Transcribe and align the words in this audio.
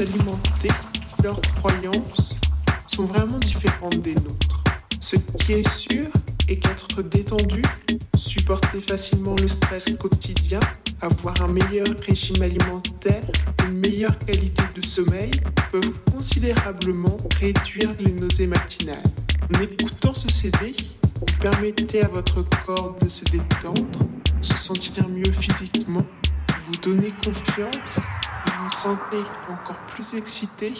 alimenter 0.00 0.68
leurs 1.22 1.40
croyances 1.56 2.36
sont 2.86 3.06
vraiment 3.06 3.38
différentes 3.38 4.00
des 4.02 4.14
nôtres. 4.16 4.62
Ce 5.00 5.16
qui 5.16 5.52
est 5.54 5.68
sûr 5.68 6.06
est 6.48 6.56
qu'être 6.56 7.02
détendu, 7.02 7.62
supporter 8.16 8.80
facilement 8.88 9.34
le 9.40 9.48
stress 9.48 9.86
quotidien, 9.98 10.60
avoir 11.00 11.40
un 11.42 11.48
meilleur 11.48 11.86
régime 12.06 12.42
alimentaire, 12.42 13.24
une 13.66 13.78
meilleure 13.78 14.16
qualité 14.20 14.62
de 14.74 14.84
sommeil 14.84 15.30
peuvent 15.72 15.92
considérablement 16.12 17.16
réduire 17.40 17.90
les 17.98 18.12
nausées 18.12 18.46
matinales. 18.46 19.02
En 19.56 19.60
écoutant 19.60 20.14
ce 20.14 20.28
CD, 20.28 20.74
vous 21.20 21.38
permettez 21.40 22.02
à 22.02 22.08
votre 22.08 22.44
corps 22.66 22.96
de 23.00 23.08
se 23.08 23.24
détendre, 23.24 24.00
se 24.40 24.56
sentir 24.56 25.08
mieux 25.08 25.32
physiquement 25.32 26.04
vous 26.64 26.76
donner 26.76 27.10
confiance, 27.24 28.00
vous 28.46 28.64
vous 28.64 28.70
sentez 28.70 29.22
encore 29.48 29.76
plus 29.88 30.14
excité. 30.14 30.72